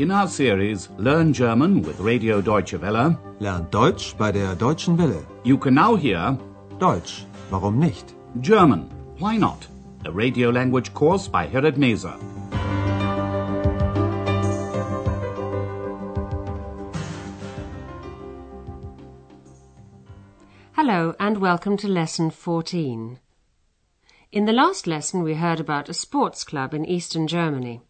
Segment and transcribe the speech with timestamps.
[0.00, 5.26] In our series Learn German with Radio Deutsche Welle, Lernt Deutsch bei der Deutschen Welle.
[5.44, 6.38] you can now hear
[6.78, 8.14] Deutsch, warum nicht?
[8.40, 9.66] German, Why Not?
[10.06, 12.16] A radio language course by Herrad Meese.
[20.72, 23.18] Hello and welcome to lesson 14.
[24.32, 27.82] In the last lesson we heard about a sports club in eastern Germany.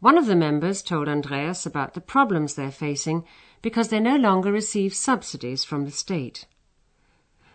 [0.00, 3.24] One of the members told Andreas about the problems they're facing
[3.62, 6.46] because they no longer receive subsidies from the state.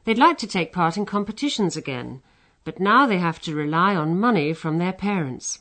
[0.03, 2.21] They'd like to take part in competitions again,
[2.63, 5.59] but now they have to rely on money from their parents.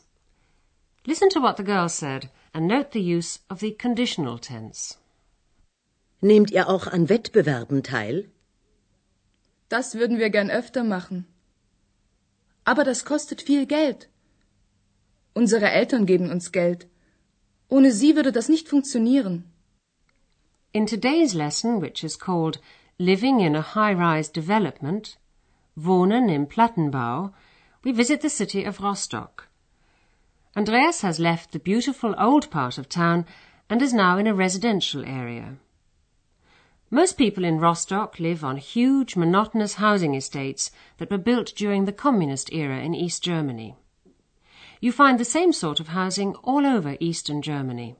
[1.06, 4.96] Listen to what the girl said and note the use of the conditional tense.
[6.22, 8.28] Nehmt ihr auch an Wettbewerben teil?
[9.70, 11.26] Das würden wir gern öfter machen.
[12.64, 14.09] Aber das kostet viel Geld.
[15.34, 16.86] Unsere Eltern geben uns Geld.
[17.68, 19.44] Ohne sie würde das nicht funktionieren.
[20.72, 22.58] In today's lesson, which is called
[22.98, 25.16] Living in a High-Rise Development,
[25.76, 27.32] Wohnen im Plattenbau,
[27.82, 29.48] we visit the city of Rostock.
[30.56, 33.24] Andreas has left the beautiful old part of town
[33.68, 35.56] and is now in a residential area.
[36.90, 41.92] Most people in Rostock live on huge, monotonous housing estates that were built during the
[41.92, 43.76] communist era in East Germany.
[44.82, 47.96] You find the same sort of housing all over eastern Germany.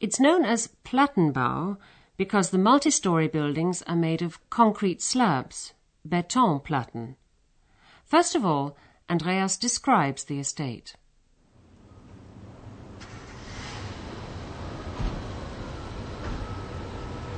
[0.00, 1.78] It's known as Plattenbau
[2.18, 5.72] because the multi-story buildings are made of concrete slabs,
[6.06, 7.14] Betonplatten.
[8.04, 8.76] First of all,
[9.08, 10.94] Andreas describes the estate.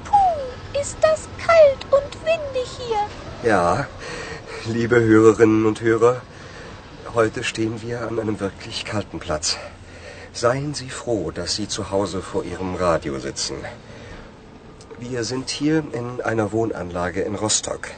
[0.03, 3.09] Puh, ist das kalt und windig hier.
[3.45, 3.87] Ja,
[4.67, 6.20] liebe Hörerinnen und Hörer,
[7.14, 9.56] heute stehen wir an einem wirklich kalten Platz.
[10.33, 13.57] Seien Sie froh, dass Sie zu Hause vor Ihrem Radio sitzen.
[14.98, 17.89] Wir sind hier in einer Wohnanlage in Rostock.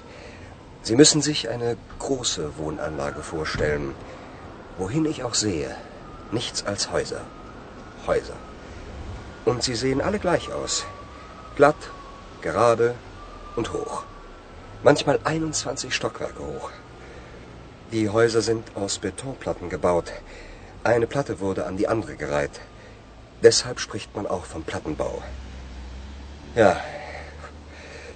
[0.82, 3.94] Sie müssen sich eine große Wohnanlage vorstellen.
[4.78, 5.76] Wohin ich auch sehe,
[6.30, 7.20] nichts als Häuser.
[8.06, 8.36] Häuser.
[9.44, 10.84] Und sie sehen alle gleich aus.
[11.56, 11.76] Glatt,
[12.40, 12.94] gerade
[13.56, 14.04] und hoch.
[14.82, 16.70] Manchmal 21 Stockwerke hoch.
[17.92, 20.12] Die Häuser sind aus Betonplatten gebaut.
[20.82, 22.60] Eine Platte wurde an die andere gereiht.
[23.42, 25.22] Deshalb spricht man auch vom Plattenbau.
[26.54, 26.80] Ja,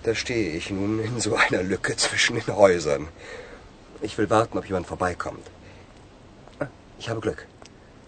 [0.02, 3.08] da stehe ich nun in so einer Lücke zwischen den Häusern.
[4.00, 5.46] Ich will warten, ob jemand vorbeikommt.
[6.60, 7.46] Ah, Ich habe Glück.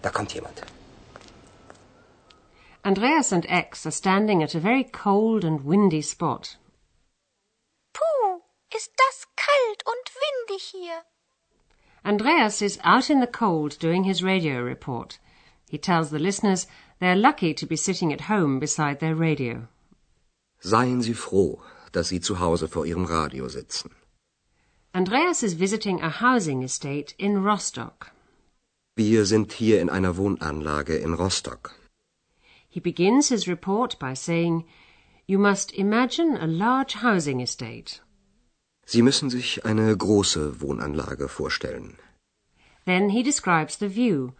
[0.01, 0.61] Da kommt jemand.
[2.83, 6.57] Andreas and X are standing at a very cold and windy spot.
[7.93, 8.41] Puh,
[8.75, 11.03] ist das kalt und windig hier.
[12.05, 15.19] Andreas is out in the cold doing his radio report.
[15.69, 16.67] He tells the listeners
[16.99, 19.67] they're lucky to be sitting at home beside their radio.
[20.61, 21.61] Seien Sie froh,
[21.91, 23.91] dass Sie zu Hause vor Ihrem Radio sitzen.
[24.93, 28.11] Andreas is visiting a housing estate in Rostock.
[28.97, 31.75] Wir sind hier in einer Wohnanlage in Rostock.
[32.67, 34.65] He begins his report by saying,
[35.27, 38.01] You must imagine a large housing estate.
[38.91, 41.99] Sie müssen sich eine große Wohnanlage vorstellen.
[42.85, 44.31] Then he describes the view.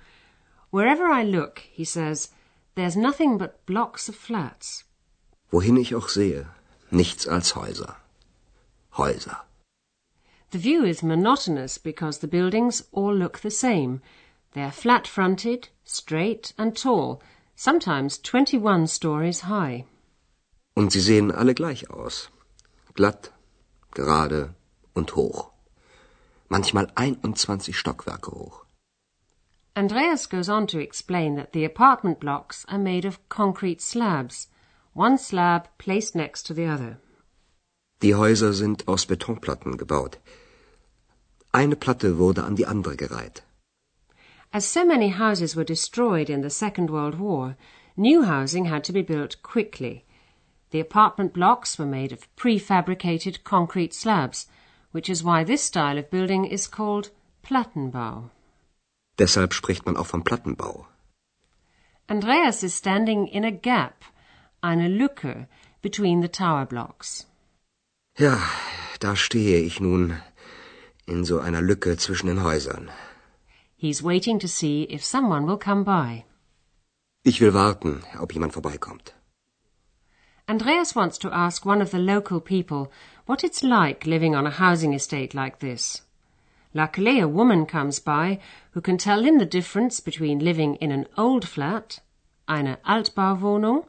[0.72, 2.32] Wherever I look, he says,
[2.74, 4.86] there's nothing but blocks of flats.
[5.52, 6.48] Wohin ich auch sehe,
[6.90, 7.96] nichts als Häuser.
[8.98, 9.46] Häuser.
[10.50, 14.02] The view is monotonous because the buildings all look the same.
[14.56, 17.22] They're flat fronted, straight, and tall,
[17.56, 19.86] sometimes 21 stories high.
[20.76, 22.32] Und sie sehen alle gleich aus.
[22.96, 23.32] Glatt,
[23.94, 24.54] gerade
[24.94, 25.52] und hoch.
[26.48, 28.66] Manchmal 21 Stockwerke hoch.
[29.76, 34.48] Andreas goes on to explain that the apartment blocks are made of concrete slabs,
[34.94, 37.00] one slab placed next to the other.
[38.02, 40.18] Die Häuser sind aus Betonplatten gebaut.
[41.52, 43.44] Eine Platte wurde an die andere gereiht.
[44.52, 47.56] As so many houses were destroyed in the Second World War,
[47.96, 50.06] new housing had to be built quickly.
[50.72, 54.48] The apartment blocks were made of prefabricated concrete slabs,
[54.92, 57.10] which is why this style of building is called
[57.44, 58.30] Plattenbau.
[59.18, 60.86] Deshalb spricht man auch vom Plattenbau.
[62.08, 64.04] Andreas is standing in a gap,
[64.64, 65.48] eine Lücke,
[65.82, 67.26] between the tower blocks.
[68.18, 68.38] Ja,
[69.00, 70.22] da stehe ich nun
[71.06, 72.90] in so einer Lücke zwischen den Häusern.
[73.76, 76.26] He's waiting to see if someone will come by.
[77.24, 79.14] Ich will warten, ob jemand vorbeikommt.
[80.50, 82.92] Andreas wants to ask one of the local people
[83.28, 86.02] what it's like living on a housing estate like this.
[86.74, 88.40] Luckily, a woman comes by
[88.72, 92.00] who can tell him the difference between living in an old flat,
[92.48, 93.86] eine Altbauwohnung,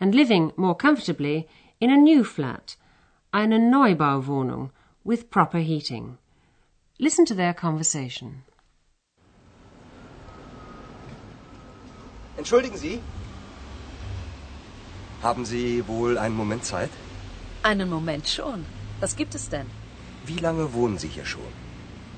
[0.00, 1.46] and living more comfortably
[1.80, 2.74] in a new flat,
[3.32, 4.70] eine Neubauwohnung,
[5.04, 6.18] with proper heating.
[6.98, 8.42] Listen to their conversation.
[12.36, 13.00] Entschuldigen Sie.
[15.24, 16.90] Haben Sie wohl einen Moment Zeit?
[17.62, 18.66] Einen Moment schon.
[19.00, 19.64] Was gibt es denn?
[20.26, 21.52] Wie lange wohnen Sie hier schon?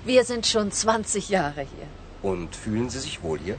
[0.05, 1.87] Wir sind schon 20 Jahre hier.
[2.21, 3.59] Und fühlen Sie sich wohl hier?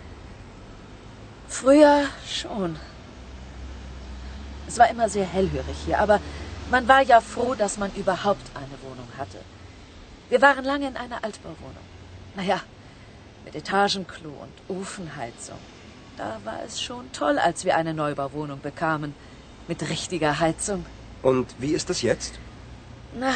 [1.47, 2.75] Früher schon.
[4.67, 6.19] Es war immer sehr hellhörig hier, aber
[6.69, 9.39] man war ja froh, dass man überhaupt eine Wohnung hatte.
[10.27, 11.87] Wir waren lange in einer Altbauwohnung.
[12.35, 12.59] Naja,
[13.45, 15.59] mit Etagenklo und Ofenheizung.
[16.17, 19.13] Da war es schon toll, als wir eine Neubauwohnung bekamen.
[19.67, 20.85] Mit richtiger Heizung.
[21.21, 22.35] Und wie ist es jetzt?
[23.13, 23.33] Na,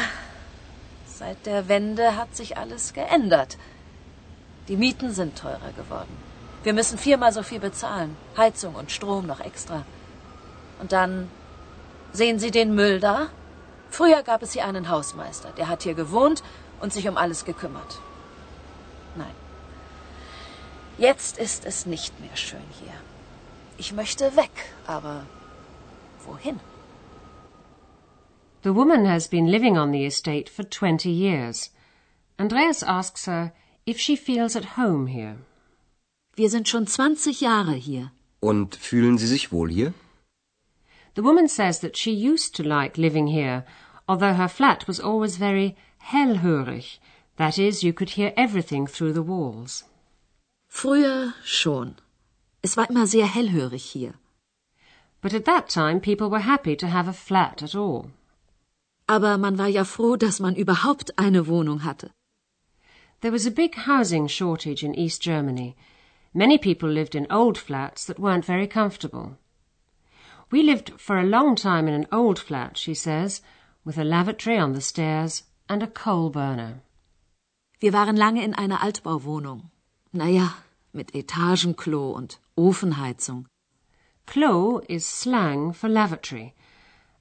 [1.06, 3.58] seit der Wende hat sich alles geändert.
[4.68, 6.16] Die Mieten sind teurer geworden.
[6.62, 8.16] Wir müssen viermal so viel bezahlen.
[8.36, 9.84] Heizung und Strom noch extra.
[10.80, 11.28] Und dann
[12.12, 13.28] sehen Sie den Müll da?
[13.90, 16.42] Früher gab es hier einen Hausmeister, der hat hier gewohnt
[16.80, 18.00] und sich um alles gekümmert.
[19.16, 19.34] Nein.
[20.96, 22.94] Jetzt ist es nicht mehr schön hier.
[23.76, 24.50] Ich möchte weg,
[24.86, 25.24] aber
[26.26, 26.60] wohin?
[28.62, 31.70] The woman has been living on the estate for 20 years.
[32.38, 33.52] Andreas asks her
[33.86, 35.36] if she feels at home here.
[36.36, 38.12] Wir sind schon 20 Jahre hier.
[38.40, 39.94] Und fühlen Sie sich wohl hier?
[41.14, 43.64] The woman says that she used to like living here,
[44.08, 46.98] although her flat was always very hellhörig.
[47.36, 49.84] That is, you could hear everything through the walls.
[50.68, 51.96] Früher schon.
[52.62, 54.14] Es war immer sehr hellhörig hier.
[55.22, 58.10] But at that time people were happy to have a flat at all.
[59.08, 62.10] Aber man war ja froh, dass man überhaupt eine Wohnung hatte.
[63.20, 65.76] There was a big housing shortage in East Germany.
[66.34, 69.38] Many people lived in old flats that weren't very comfortable.
[70.50, 73.40] We lived for a long time in an old flat, she says,
[73.84, 76.82] with a lavatory on the stairs and a coal burner.
[77.78, 79.70] Wir waren lange in einer Altbauwohnung.
[80.12, 80.56] Naja,
[80.92, 83.46] mit Etagenklo und Ofenheizung.
[84.26, 86.54] Klo is slang for lavatory.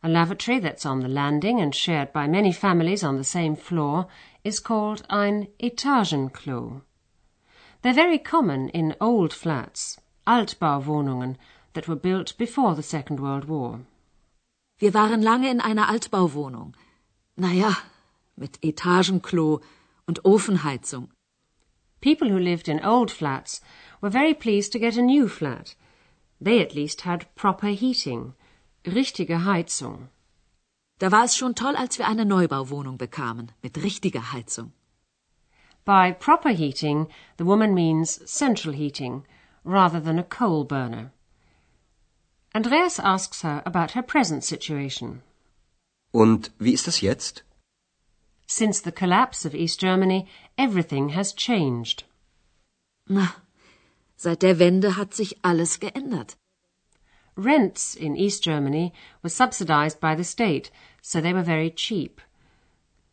[0.03, 4.07] A lavatory that's on the landing and shared by many families on the same floor
[4.43, 6.81] is called ein Etagenklo.
[7.81, 11.37] They're very common in old flats, Altbauwohnungen,
[11.73, 13.81] that were built before the Second World War.
[14.79, 16.73] Wir waren lange in einer Altbauwohnung.
[17.37, 17.77] Naja,
[18.35, 19.61] mit Etagenklo
[20.07, 21.09] und Ofenheizung.
[22.01, 23.61] People who lived in old flats
[24.01, 25.75] were very pleased to get a new flat.
[26.41, 28.33] They at least had proper heating,
[28.83, 30.09] richtige Heizung.
[30.97, 34.73] Da war es schon toll, als wir eine Neubauwohnung bekamen, mit richtiger Heizung.
[35.85, 37.07] By proper heating,
[37.37, 39.23] the woman means central heating,
[39.63, 41.11] rather than a coal burner.
[42.53, 45.21] Andreas asks her about her present situation.
[46.11, 47.43] Und wie ist es jetzt?
[48.47, 50.27] Since the collapse of East Germany,
[50.57, 52.03] everything has changed.
[53.07, 53.29] Na,
[54.21, 56.37] seit der Wende hat sich alles geändert.
[57.35, 60.69] Rents in East Germany were subsidized by the state,
[61.01, 62.21] so they were very cheap.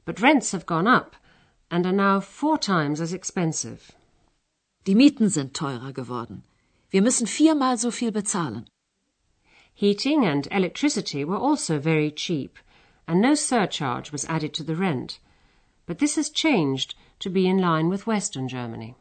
[0.04, 1.16] But rents have gone up
[1.70, 3.92] and are now four times as expensive.
[4.84, 6.42] Die Mieten sind teurer geworden.
[6.90, 8.66] Wir müssen viermal so viel bezahlen.
[9.72, 12.58] Heating and electricity were also very cheap,
[13.06, 15.20] and no surcharge was added to the rent.
[15.86, 18.94] But this has changed to be in line with Western Germany.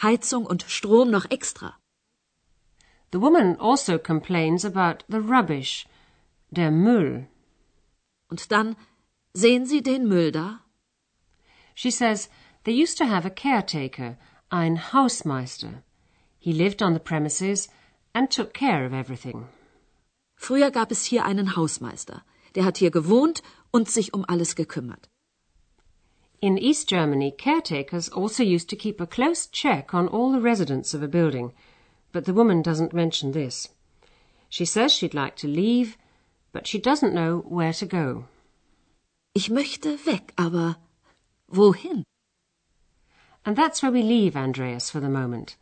[0.00, 1.76] Heizung und Strom noch extra.
[3.12, 5.86] The woman also complains about the rubbish,
[6.50, 7.28] der Müll.
[8.28, 8.76] Und dann
[9.34, 10.60] sehen Sie den Müll da?
[11.74, 12.30] She says
[12.64, 14.16] they used to have a caretaker,
[14.50, 15.82] ein Hausmeister.
[16.38, 17.68] He lived on the premises
[18.14, 19.48] and took care of everything.
[20.36, 22.24] Früher gab es hier einen Hausmeister.
[22.54, 25.08] Der hat hier gewohnt und sich um alles gekümmert.
[26.42, 30.92] In East Germany, caretakers also used to keep a close check on all the residents
[30.92, 31.52] of a building,
[32.10, 33.68] but the woman doesn't mention this.
[34.48, 35.96] She says she'd like to leave,
[36.50, 38.24] but she doesn't know where to go.
[39.36, 40.78] Ich möchte weg, aber
[41.48, 42.02] wohin?
[43.46, 45.54] And that's where we leave Andreas for the moment.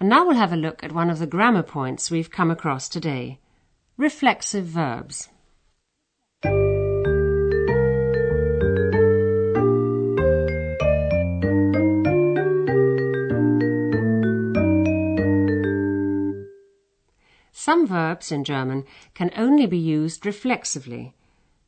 [0.00, 2.88] And now we'll have a look at one of the grammar points we've come across
[2.88, 3.38] today
[3.96, 5.28] reflexive verbs.
[17.66, 21.12] Some verbs in German can only be used reflexively.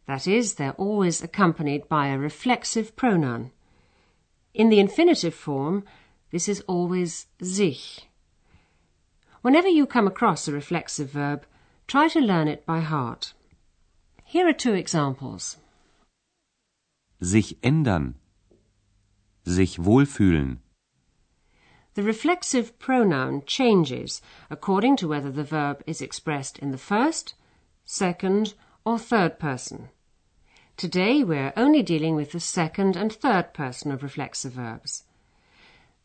[0.07, 3.51] That is, they're always accompanied by a reflexive pronoun.
[4.55, 5.85] In the infinitive form,
[6.31, 8.09] this is always sich.
[9.43, 11.45] Whenever you come across a reflexive verb,
[11.87, 13.35] try to learn it by heart.
[14.25, 15.59] Here are two examples.
[17.21, 18.15] Sich ändern.
[19.45, 20.61] Sich wohlfühlen.
[21.95, 27.35] The reflexive pronoun changes according to whether the verb is expressed in the first,
[27.85, 29.91] second, or third person.
[30.79, 35.05] Today we're only dealing with the second and third person of reflexive verbs.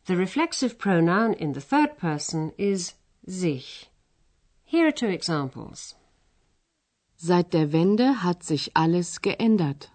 [0.04, 2.94] The reflexive pronoun in the third person is
[3.26, 3.88] sich.
[4.64, 5.94] Here are two examples.
[7.16, 9.90] Seit der Wende hat sich alles geändert.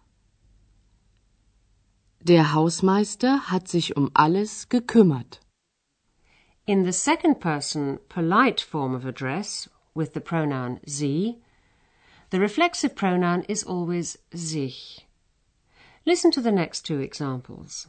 [2.20, 5.43] Der Hausmeister hat sich um alles gekümmert.
[6.66, 11.40] In the second person polite form of address with the pronoun sie,
[12.30, 15.06] the reflexive pronoun is always sich.
[16.06, 17.88] Listen to the next two examples.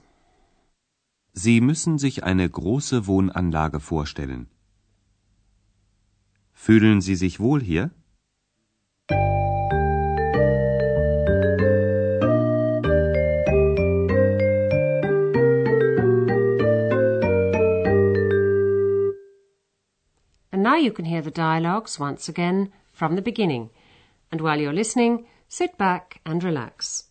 [1.34, 4.48] Sie müssen sich eine große Wohnanlage vorstellen.
[6.52, 7.90] Fühlen Sie sich wohl hier?
[20.74, 23.70] Now you can hear the dialogues once again from the beginning.
[24.32, 27.04] And while you're listening, sit back and relax.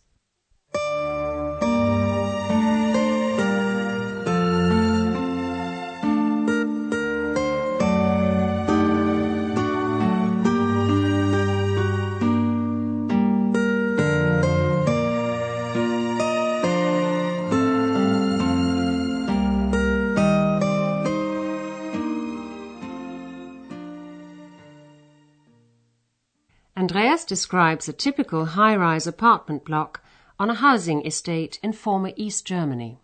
[26.76, 30.00] Andreas describes a typical high-rise apartment block
[30.40, 32.98] on a housing estate in former East Germany.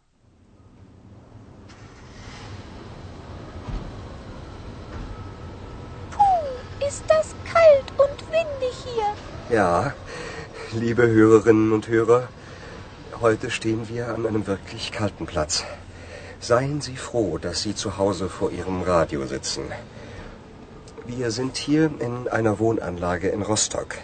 [6.11, 9.57] Puh, ist das kalt und windig hier.
[9.57, 9.95] Ja,
[10.73, 12.27] liebe Hörerinnen und Hörer,
[13.21, 15.65] heute stehen wir an einem wirklich kalten Platz.
[16.41, 19.63] Seien Sie froh, dass Sie zu Hause vor Ihrem Radio sitzen.
[21.17, 23.97] Wir sind hier in einer Wohnanlage in Rostock.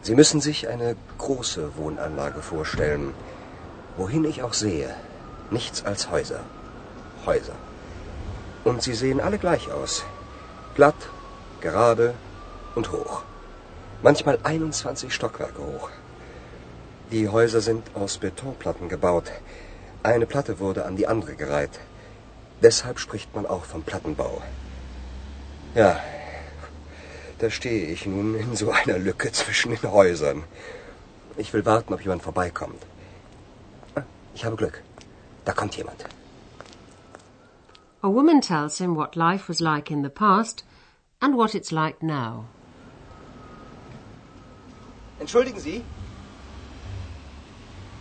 [0.00, 3.12] Sie müssen sich eine große Wohnanlage vorstellen.
[3.98, 4.88] Wohin ich auch sehe,
[5.50, 6.40] nichts als Häuser.
[7.26, 7.56] Häuser.
[8.64, 10.02] Und sie sehen alle gleich aus.
[10.74, 10.94] Glatt,
[11.60, 12.14] gerade
[12.74, 13.22] und hoch.
[14.02, 15.90] Manchmal 21 Stockwerke hoch.
[17.12, 19.30] Die Häuser sind aus Betonplatten gebaut.
[20.02, 21.80] Eine Platte wurde an die andere gereiht.
[22.62, 24.40] Deshalb spricht man auch vom Plattenbau.
[25.74, 26.00] Ja,
[27.38, 30.44] da stehe ich nun in so einer Lücke zwischen den Häusern.
[31.36, 32.80] Ich will warten, ob jemand vorbeikommt.
[34.34, 34.82] Ich habe Glück.
[35.44, 36.04] Da kommt jemand.
[38.02, 40.64] A woman tells him what life was like in the past
[41.20, 42.44] and what it's like now.
[45.18, 45.82] Entschuldigen Sie.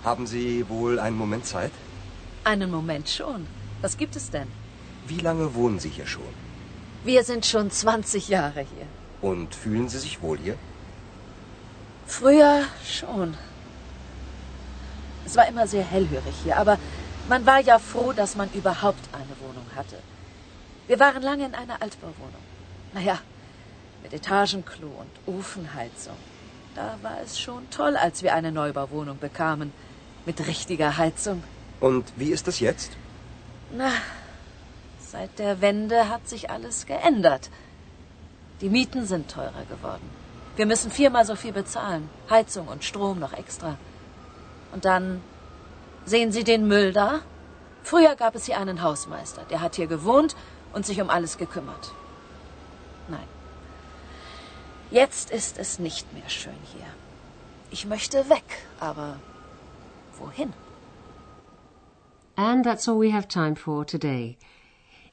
[0.04, 1.72] Haben Sie wohl einen Moment Zeit?
[2.44, 3.48] Einen Moment schon.
[3.82, 4.48] Was gibt es denn?
[5.08, 6.34] Wie lange wohnen Sie hier schon?
[7.04, 8.88] Wir sind schon 20 Jahre hier.
[9.22, 10.58] Und fühlen Sie sich wohl hier?
[12.08, 13.36] Früher schon.
[15.26, 16.78] Es war immer sehr hellhörig hier, aber
[17.28, 19.98] man war ja froh, dass man überhaupt eine Wohnung hatte.
[20.88, 22.44] Wir waren lange in einer Altbauwohnung.
[22.94, 23.20] Naja,
[24.02, 26.18] mit Etagenklo und Ofenheizung.
[26.76, 29.72] Da war es schon toll, als wir eine Neubauwohnung bekamen.
[30.26, 31.44] Mit richtiger Heizung.
[31.80, 32.92] Und wie ist es jetzt?
[33.76, 33.92] Na,
[35.14, 37.52] seit der Wende hat sich alles geändert.
[38.62, 40.10] Die Mieten sind teurer geworden.
[40.56, 42.10] Wir müssen viermal so viel bezahlen.
[42.32, 43.78] Heizung und Strom noch extra.
[44.74, 45.22] Und dann
[46.06, 47.22] sehen Sie den Müll da?
[47.84, 50.36] Früher gab es hier einen Hausmeister, der hat hier gewohnt
[50.74, 51.92] und sich um alles gekümmert.
[53.08, 53.28] Nein.
[54.90, 56.88] Jetzt ist es nicht mehr schön hier.
[57.70, 59.18] Ich möchte weg, aber
[60.18, 60.54] wohin?
[62.36, 64.38] And that's all we have time for today.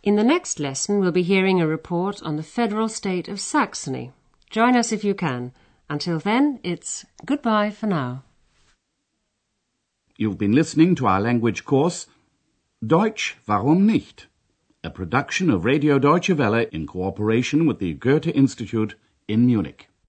[0.02, 4.12] In the next lesson, we'll be hearing a report on the federal state of Saxony.
[4.48, 5.52] Join us if you can.
[5.90, 8.22] Until then, it's goodbye for now.
[10.16, 12.06] You've been listening to our language course
[12.82, 14.26] Deutsch, warum nicht?
[14.82, 18.94] A production of Radio Deutsche Welle in cooperation with the Goethe Institute
[19.28, 19.89] in Munich.